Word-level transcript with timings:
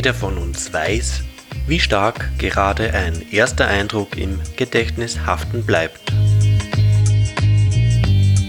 Jeder 0.00 0.14
von 0.14 0.38
uns 0.38 0.72
weiß, 0.72 1.24
wie 1.66 1.78
stark 1.78 2.30
gerade 2.38 2.94
ein 2.94 3.20
erster 3.30 3.66
Eindruck 3.68 4.16
im 4.16 4.40
Gedächtnis 4.56 5.26
haften 5.26 5.62
bleibt. 5.62 6.10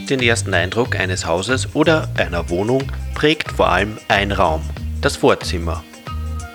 Den 0.09 0.21
ersten 0.21 0.53
Eindruck 0.53 0.95
eines 0.95 1.25
Hauses 1.25 1.75
oder 1.75 2.07
einer 2.15 2.49
Wohnung 2.49 2.89
prägt 3.15 3.51
vor 3.51 3.67
allem 3.67 3.97
ein 4.07 4.31
Raum, 4.31 4.61
das 5.01 5.17
Vorzimmer. 5.17 5.83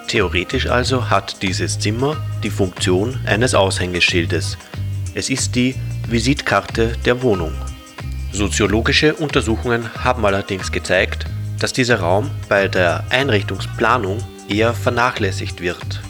Theoretisch 0.09 0.67
also 0.67 1.11
hat 1.11 1.43
dieses 1.43 1.79
Zimmer 1.79 2.17
die 2.43 2.49
Funktion 2.49 3.21
eines 3.27 3.55
Aushängeschildes. 3.55 4.57
Es 5.15 5.29
ist 5.29 5.57
die 5.57 5.75
Visitkarte 6.09 6.97
der 7.05 7.21
Wohnung. 7.21 7.53
Soziologische 8.33 9.15
Untersuchungen 9.15 9.91
haben 10.03 10.25
allerdings 10.25 10.73
gezeigt, 10.73 11.27
dass 11.59 11.75
dieser 11.75 12.01
Raum 12.01 12.31
bei 12.49 12.67
der 12.67 13.05
Einrichtungsplanung 13.11 14.25
eher 14.49 14.75
vernachlässigt 14.75 15.61
wird. 15.61 16.03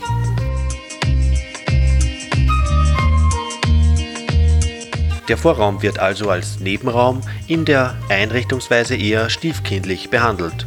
Der 5.29 5.37
Vorraum 5.37 5.83
wird 5.83 5.99
also 5.99 6.31
als 6.31 6.61
Nebenraum 6.61 7.21
in 7.49 7.65
der 7.65 7.97
Einrichtungsweise 8.09 8.95
eher 8.95 9.29
stiefkindlich 9.29 10.09
behandelt, 10.09 10.67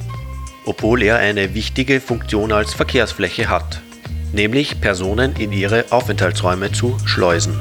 obwohl 0.65 1.01
er 1.01 1.17
eine 1.17 1.53
wichtige 1.53 2.01
Funktion 2.01 2.51
als 2.51 2.73
Verkehrsfläche 2.73 3.47
hat, 3.47 3.81
nämlich 4.33 4.81
Personen 4.81 5.35
in 5.37 5.53
ihre 5.53 5.85
Aufenthaltsräume 5.91 6.73
zu 6.73 6.97
schleusen. 7.05 7.57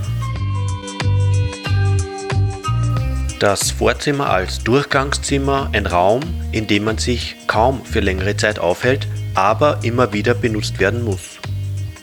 Das 3.39 3.71
Vorzimmer 3.71 4.31
als 4.31 4.65
Durchgangszimmer, 4.65 5.71
ein 5.73 5.87
Raum, 5.87 6.23
in 6.51 6.67
dem 6.67 6.83
man 6.83 6.99
sich 6.99 7.37
kaum 7.47 7.85
für 7.85 8.01
längere 8.01 8.37
Zeit 8.37 8.59
aufhält, 8.59 9.07
aber 9.39 9.79
immer 9.83 10.13
wieder 10.13 10.35
benutzt 10.35 10.81
werden 10.81 11.05
muss. 11.05 11.39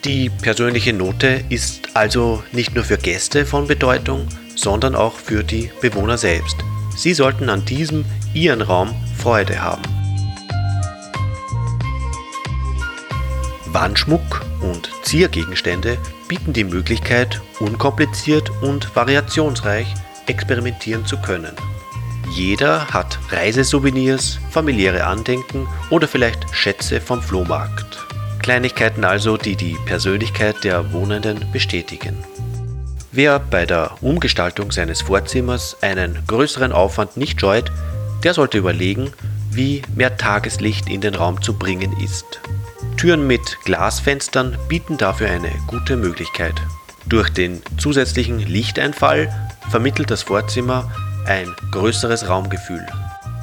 Die 0.05 0.29
persönliche 0.29 0.93
Note 0.93 1.43
ist 1.49 1.89
also 1.93 2.41
nicht 2.53 2.75
nur 2.75 2.85
für 2.85 2.97
Gäste 2.97 3.45
von 3.45 3.67
Bedeutung, 3.67 4.25
sondern 4.55 4.95
auch 4.95 5.15
für 5.15 5.43
die 5.43 5.69
Bewohner 5.81 6.17
selbst. 6.17 6.55
Sie 6.95 7.13
sollten 7.13 7.49
an 7.49 7.65
diesem 7.65 8.05
ihren 8.33 8.61
Raum 8.61 8.95
Freude 9.17 9.61
haben. 9.61 9.83
Wandschmuck 13.65 14.45
und 14.61 14.89
Ziergegenstände 15.03 15.97
bieten 16.29 16.53
die 16.53 16.63
Möglichkeit, 16.63 17.41
unkompliziert 17.59 18.49
und 18.61 18.95
variationsreich 18.95 19.93
experimentieren 20.27 21.05
zu 21.05 21.17
können. 21.17 21.51
Jeder 22.31 22.87
hat 22.87 23.19
Reisesouvenirs, 23.29 24.39
familiäre 24.51 25.05
Andenken 25.05 25.67
oder 25.89 26.07
vielleicht 26.07 26.53
Schätze 26.53 26.99
vom 26.99 27.21
Flohmarkt. 27.21 28.05
Kleinigkeiten 28.39 29.03
also, 29.03 29.37
die 29.37 29.55
die 29.55 29.77
Persönlichkeit 29.85 30.63
der 30.63 30.91
Wohnenden 30.91 31.45
bestätigen. 31.51 32.15
Wer 33.11 33.39
bei 33.39 33.65
der 33.65 33.91
Umgestaltung 34.01 34.71
seines 34.71 35.01
Vorzimmers 35.01 35.77
einen 35.81 36.19
größeren 36.27 36.71
Aufwand 36.71 37.15
nicht 37.15 37.39
scheut, 37.39 37.71
der 38.23 38.33
sollte 38.33 38.57
überlegen, 38.57 39.11
wie 39.51 39.81
mehr 39.95 40.17
Tageslicht 40.17 40.89
in 40.89 41.01
den 41.01 41.15
Raum 41.15 41.41
zu 41.41 41.53
bringen 41.53 41.95
ist. 42.03 42.41
Türen 42.97 43.25
mit 43.25 43.57
Glasfenstern 43.63 44.57
bieten 44.67 44.97
dafür 44.97 45.29
eine 45.29 45.51
gute 45.67 45.95
Möglichkeit. 45.95 46.55
Durch 47.05 47.29
den 47.29 47.61
zusätzlichen 47.77 48.39
Lichteinfall 48.39 49.33
vermittelt 49.69 50.11
das 50.11 50.23
Vorzimmer 50.23 50.91
ein 51.27 51.53
größeres 51.71 52.29
Raumgefühl. 52.29 52.85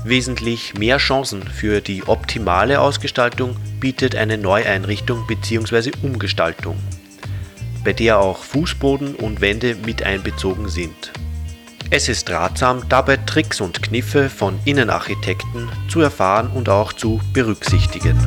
Wesentlich 0.04 0.74
mehr 0.74 0.98
Chancen 0.98 1.42
für 1.42 1.80
die 1.80 2.02
optimale 2.04 2.80
Ausgestaltung 2.80 3.56
bietet 3.78 4.16
eine 4.16 4.38
Neueinrichtung 4.38 5.26
bzw. 5.26 5.92
Umgestaltung, 6.02 6.76
bei 7.84 7.92
der 7.92 8.18
auch 8.18 8.42
Fußboden 8.42 9.14
und 9.14 9.40
Wände 9.40 9.76
mit 9.76 10.02
einbezogen 10.02 10.68
sind. 10.68 11.12
Es 11.90 12.08
ist 12.08 12.30
ratsam, 12.30 12.88
dabei 12.88 13.18
Tricks 13.18 13.60
und 13.60 13.82
Kniffe 13.82 14.30
von 14.30 14.58
Innenarchitekten 14.64 15.68
zu 15.88 16.00
erfahren 16.00 16.50
und 16.50 16.68
auch 16.68 16.92
zu 16.92 17.20
berücksichtigen. 17.32 18.18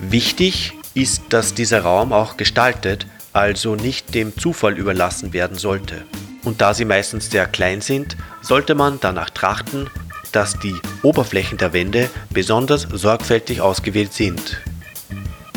Wichtig 0.00 0.74
ist, 0.94 1.22
dass 1.30 1.54
dieser 1.54 1.82
Raum 1.82 2.12
auch 2.12 2.36
gestaltet, 2.36 3.06
also 3.32 3.74
nicht 3.74 4.14
dem 4.14 4.38
Zufall 4.38 4.78
überlassen 4.78 5.32
werden 5.32 5.58
sollte. 5.58 6.02
Und 6.44 6.60
da 6.60 6.72
sie 6.72 6.84
meistens 6.84 7.30
sehr 7.30 7.46
klein 7.46 7.80
sind, 7.80 8.16
sollte 8.40 8.74
man 8.74 8.98
danach 9.00 9.30
trachten, 9.30 9.90
dass 10.30 10.58
die 10.58 10.76
Oberflächen 11.02 11.58
der 11.58 11.72
Wände 11.72 12.08
besonders 12.30 12.82
sorgfältig 12.82 13.60
ausgewählt 13.60 14.12
sind. 14.12 14.60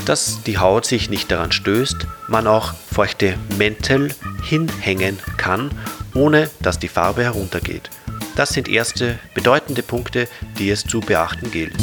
Dass 0.06 0.42
die 0.44 0.58
Haut 0.58 0.86
sich 0.86 1.10
nicht 1.10 1.30
daran 1.30 1.52
stößt, 1.52 2.08
man 2.28 2.48
auch 2.48 2.74
feuchte 2.74 3.36
Mäntel 3.58 4.14
hinhängen 4.44 5.20
kann, 5.38 5.72
ohne 6.16 6.50
dass 6.62 6.80
die 6.80 6.88
Farbe 6.88 7.24
heruntergeht. 7.24 7.90
Das 8.38 8.50
sind 8.50 8.70
erste 8.70 9.18
bedeutende 9.34 9.82
Punkte, 9.82 10.28
die 10.60 10.70
es 10.70 10.84
zu 10.84 11.00
beachten 11.00 11.50
gilt. 11.50 11.74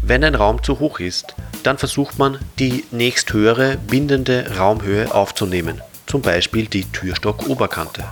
Wenn 0.00 0.24
ein 0.24 0.34
Raum 0.34 0.62
zu 0.62 0.80
hoch 0.80 0.98
ist, 0.98 1.34
dann 1.62 1.76
versucht 1.76 2.18
man, 2.18 2.38
die 2.58 2.84
nächsthöhere 2.90 3.76
bindende 3.76 4.56
Raumhöhe 4.56 5.14
aufzunehmen, 5.14 5.82
zum 6.06 6.22
Beispiel 6.22 6.68
die 6.68 6.86
Türstockoberkante. 6.90 8.02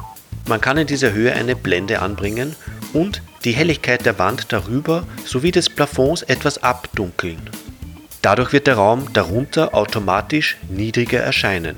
Man 0.47 0.61
kann 0.61 0.76
in 0.76 0.87
dieser 0.87 1.12
Höhe 1.12 1.32
eine 1.32 1.56
Blende 1.56 2.03
anbringen 2.03 2.55
und 2.93 3.22
die 3.44 3.53
Helligkeit 3.53 4.05
der 4.05 4.19
Wand 4.19 4.53
darüber 4.53 5.06
sowie 5.25 5.50
des 5.50 5.71
Plafonds 5.71 6.21
etwas 6.25 6.62
abdunkeln. 6.62 7.41
Dadurch 8.25 8.55
wird 8.55 8.67
der 8.67 8.77
Raum 8.77 9.12
darunter 9.12 9.75
automatisch 9.75 10.57
niedriger 10.71 11.21
erscheinen. 11.21 11.77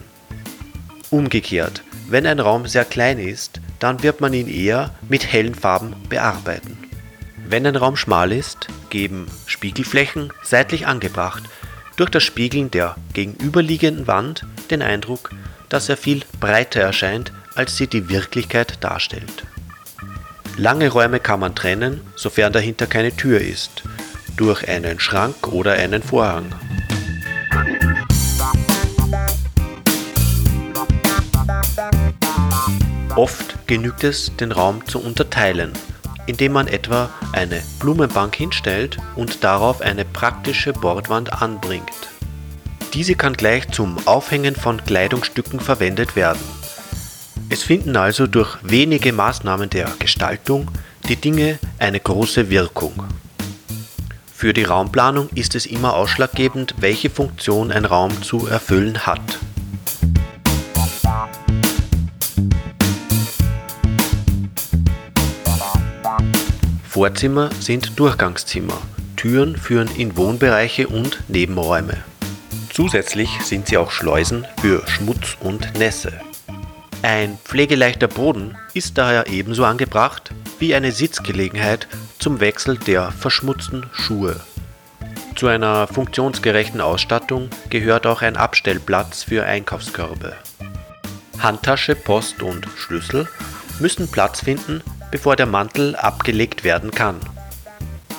Umgekehrt, 1.10 1.82
wenn 2.08 2.24
ein 2.24 2.38
Raum 2.38 2.68
sehr 2.68 2.84
klein 2.84 3.18
ist, 3.18 3.60
dann 3.80 4.04
wird 4.04 4.20
man 4.20 4.32
ihn 4.32 4.46
eher 4.46 4.94
mit 5.08 5.26
hellen 5.32 5.56
Farben 5.56 5.96
bearbeiten. 6.08 6.78
Wenn 7.48 7.66
ein 7.66 7.74
Raum 7.74 7.96
schmal 7.96 8.30
ist, 8.30 8.68
geben 8.90 9.26
Spiegelflächen 9.46 10.32
seitlich 10.44 10.86
angebracht 10.86 11.42
durch 11.96 12.10
das 12.10 12.22
Spiegeln 12.22 12.70
der 12.70 12.94
gegenüberliegenden 13.12 14.06
Wand 14.06 14.46
den 14.70 14.82
Eindruck, 14.82 15.30
dass 15.68 15.88
er 15.88 15.96
viel 15.96 16.22
breiter 16.38 16.80
erscheint, 16.80 17.32
als 17.56 17.76
sie 17.76 17.88
die 17.88 18.08
Wirklichkeit 18.08 18.84
darstellt. 18.84 19.42
Lange 20.56 20.90
Räume 20.90 21.18
kann 21.18 21.40
man 21.40 21.56
trennen, 21.56 22.02
sofern 22.14 22.52
dahinter 22.52 22.86
keine 22.86 23.16
Tür 23.16 23.40
ist, 23.40 23.82
durch 24.36 24.68
einen 24.68 25.00
Schrank 25.00 25.48
oder 25.48 25.72
einen 25.72 26.02
Vorhang. 26.02 26.46
Oft 33.16 33.66
genügt 33.66 34.04
es, 34.04 34.30
den 34.36 34.52
Raum 34.52 34.86
zu 34.86 35.00
unterteilen, 35.00 35.72
indem 36.26 36.52
man 36.52 36.68
etwa 36.68 37.08
eine 37.32 37.62
Blumenbank 37.80 38.36
hinstellt 38.36 38.98
und 39.14 39.42
darauf 39.42 39.80
eine 39.80 40.04
praktische 40.04 40.72
Bordwand 40.72 41.32
anbringt. 41.42 41.90
Diese 42.92 43.14
kann 43.14 43.34
gleich 43.34 43.68
zum 43.70 43.96
Aufhängen 44.06 44.54
von 44.54 44.84
Kleidungsstücken 44.84 45.60
verwendet 45.60 46.14
werden. 46.14 46.40
Es 47.48 47.62
finden 47.62 47.96
also 47.96 48.26
durch 48.26 48.56
wenige 48.62 49.12
Maßnahmen 49.12 49.70
der 49.70 49.90
Gestaltung 49.98 50.70
die 51.08 51.16
Dinge 51.16 51.58
eine 51.78 52.00
große 52.00 52.50
Wirkung. 52.50 52.92
Für 54.38 54.52
die 54.52 54.64
Raumplanung 54.64 55.30
ist 55.34 55.54
es 55.54 55.64
immer 55.64 55.94
ausschlaggebend, 55.94 56.74
welche 56.76 57.08
Funktion 57.08 57.72
ein 57.72 57.86
Raum 57.86 58.22
zu 58.22 58.46
erfüllen 58.46 59.06
hat. 59.06 59.38
Vorzimmer 66.86 67.48
sind 67.60 67.98
Durchgangszimmer, 67.98 68.76
Türen 69.16 69.56
führen 69.56 69.88
in 69.96 70.18
Wohnbereiche 70.18 70.86
und 70.86 71.18
Nebenräume. 71.28 71.96
Zusätzlich 72.70 73.30
sind 73.42 73.68
sie 73.68 73.78
auch 73.78 73.90
Schleusen 73.90 74.46
für 74.60 74.86
Schmutz 74.86 75.38
und 75.40 75.78
Nässe. 75.78 76.12
Ein 77.00 77.38
pflegeleichter 77.42 78.08
Boden 78.08 78.54
ist 78.74 78.98
daher 78.98 79.28
ebenso 79.28 79.64
angebracht 79.64 80.34
wie 80.58 80.74
eine 80.74 80.92
Sitzgelegenheit 80.92 81.86
zum 82.18 82.40
Wechsel 82.40 82.78
der 82.78 83.12
verschmutzten 83.12 83.86
Schuhe. 83.92 84.40
Zu 85.34 85.48
einer 85.48 85.86
funktionsgerechten 85.86 86.80
Ausstattung 86.80 87.50
gehört 87.68 88.06
auch 88.06 88.22
ein 88.22 88.36
Abstellplatz 88.36 89.22
für 89.22 89.44
Einkaufskörbe. 89.44 90.34
Handtasche, 91.38 91.94
Post 91.94 92.42
und 92.42 92.66
Schlüssel 92.76 93.28
müssen 93.78 94.10
Platz 94.10 94.40
finden, 94.40 94.82
bevor 95.10 95.36
der 95.36 95.46
Mantel 95.46 95.94
abgelegt 95.96 96.64
werden 96.64 96.90
kann. 96.90 97.20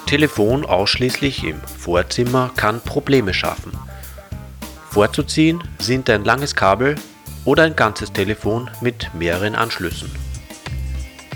Telefon 0.05 0.65
ausschließlich 0.65 1.43
im 1.43 1.59
Vorzimmer 1.61 2.51
kann 2.55 2.81
Probleme 2.81 3.33
schaffen. 3.33 3.71
Vorzuziehen 4.91 5.63
sind 5.79 6.09
ein 6.09 6.23
langes 6.23 6.55
Kabel 6.55 6.95
oder 7.45 7.63
ein 7.63 7.75
ganzes 7.75 8.13
Telefon 8.13 8.69
mit 8.79 9.13
mehreren 9.13 9.55
Anschlüssen. 9.55 10.11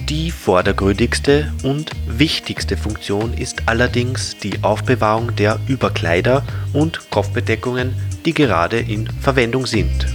Die 0.10 0.32
vordergründigste 0.32 1.52
und 1.64 1.92
wichtigste 2.08 2.76
Funktion 2.76 3.34
ist 3.34 3.64
allerdings 3.68 4.38
die 4.38 4.64
Aufbewahrung 4.64 5.36
der 5.36 5.60
Überkleider 5.68 6.44
und 6.74 7.10
Kopfbedeckungen, 7.10 7.94
die 8.26 8.34
gerade 8.34 8.80
in 8.80 9.08
Verwendung 9.08 9.66
sind. 9.66 10.08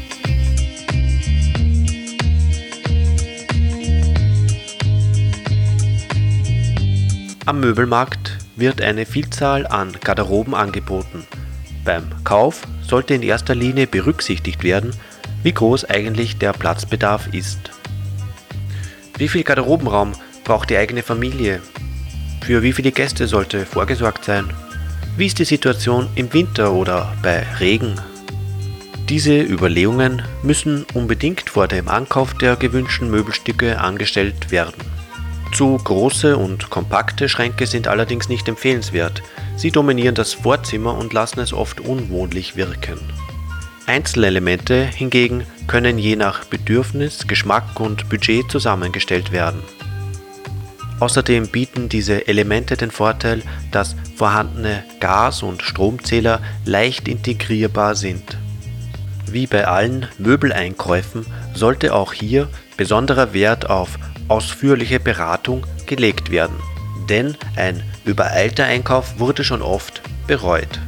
Am 7.47 7.61
Möbelmarkt 7.61 8.39
wird 8.57 8.83
eine 8.83 9.07
Vielzahl 9.07 9.67
an 9.67 9.93
Garderoben 10.03 10.55
angeboten. 10.55 11.25
Beim 11.85 12.05
Kauf 12.25 12.63
sollte 12.83 13.15
in 13.15 13.23
erster 13.23 13.55
Linie 13.55 13.87
berücksichtigt 13.87 14.65
werden, 14.65 14.93
wie 15.45 15.53
groß 15.53 15.85
eigentlich 15.85 16.39
der 16.39 16.53
Platzbedarf 16.53 17.33
ist. 17.33 17.76
Wie 19.19 19.29
viel 19.29 19.45
Garderobenraum 19.45 20.13
braucht 20.45 20.69
die 20.69 20.77
eigene 20.77 21.03
Familie? 21.03 21.63
Für 22.45 22.63
wie 22.63 22.75
viele 22.75 22.93
Gäste 22.93 23.27
sollte 23.27 23.65
vorgesorgt 23.65 24.25
sein? 24.25 24.53
Wie 25.17 25.27
ist 25.27 25.39
die 25.39 25.47
Situation 25.47 26.09
im 26.17 26.33
Winter 26.35 26.73
oder 26.73 27.17
bei 27.23 27.47
Regen? 27.59 27.95
Diese 29.09 29.41
Überlegungen 29.41 30.23
müssen 30.43 30.85
unbedingt 30.93 31.49
vor 31.49 31.67
dem 31.67 31.89
Ankauf 31.89 32.35
der 32.35 32.57
gewünschten 32.57 33.11
Möbelstücke 33.11 33.81
angestellt 33.81 34.51
werden. 34.51 34.75
Zu 35.55 35.79
große 35.79 36.37
und 36.37 36.69
kompakte 36.69 37.31
Schränke 37.31 37.67
sind 37.67 37.89
allerdings 37.89 38.29
nicht 38.29 38.47
empfehlenswert. 38.49 39.23
Sie 39.57 39.71
dominieren 39.71 40.15
das 40.15 40.35
Vorzimmer 40.35 40.99
und 40.99 41.15
lassen 41.15 41.41
es 41.41 41.55
oft 41.55 41.81
unwohnlich 41.81 42.57
wirken. 42.57 42.99
Einzelelemente 43.87 44.85
hingegen 44.85 45.47
können 45.69 45.99
je 45.99 46.17
nach 46.17 46.45
Bedürfnis, 46.45 47.27
Geschmack 47.29 47.79
und 47.79 48.09
Budget 48.09 48.51
zusammengestellt 48.51 49.31
werden. 49.31 49.63
Außerdem 50.99 51.49
bieten 51.49 51.89
diese 51.89 52.27
Elemente 52.27 52.77
den 52.77 52.91
Vorteil, 52.91 53.43
dass 53.71 53.95
vorhandene 54.17 54.83
Gas- 54.99 55.43
und 55.43 55.63
Stromzähler 55.63 56.41
leicht 56.65 57.07
integrierbar 57.07 57.95
sind. 57.95 58.39
Wie 59.31 59.47
bei 59.47 59.67
allen 59.67 60.09
Möbeleinkäufen 60.19 61.27
sollte 61.55 61.95
auch 61.95 62.13
hier 62.13 62.49
besonderer 62.77 63.35
Wert 63.35 63.69
auf 63.69 63.99
ausführliche 64.29 64.99
Beratung 64.99 65.67
gelegt 65.87 66.31
werden, 66.31 66.57
denn 67.09 67.37
ein 67.57 67.83
übereilter 68.05 68.65
Einkauf 68.65 69.19
wurde 69.19 69.45
schon 69.45 69.63
oft 69.63 70.01
bereut. 70.27 70.81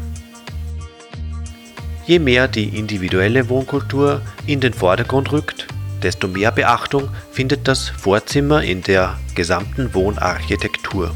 Je 2.08 2.19
mehr 2.19 2.49
die 2.49 2.78
individuelle 2.78 3.50
Wohnkultur 3.50 4.22
in 4.46 4.60
den 4.60 4.72
Vordergrund 4.72 5.31
rückt, 5.31 5.66
desto 6.02 6.26
mehr 6.26 6.50
Beachtung 6.50 7.10
findet 7.32 7.69
das 7.69 7.90
Vorzimmer 7.90 8.62
in 8.62 8.82
der 8.82 9.19
gesamten 9.34 9.93
Wohnarchitektur. 9.93 11.14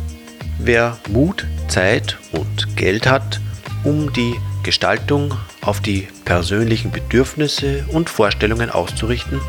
Wer 0.59 0.99
Mut, 1.09 1.47
Zeit 1.69 2.19
und 2.33 2.77
Geld 2.77 3.07
hat, 3.07 3.41
um 3.85 4.13
die 4.13 4.35
Gestaltung 4.65 5.33
auf 5.63 5.81
die 5.81 6.09
persönlichen 6.27 6.91
Bedürfnisse 6.91 7.87
und 7.89 8.11
Vorstellungen 8.11 8.69
auszurichten, 8.69 9.41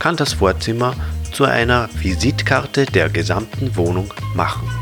kann 0.00 0.16
das 0.16 0.34
Vorzimmer 0.34 0.94
zu 1.32 1.44
einer 1.44 1.88
Visitkarte 1.94 2.84
der 2.84 3.08
gesamten 3.08 3.74
Wohnung 3.74 4.12
machen. 4.34 4.79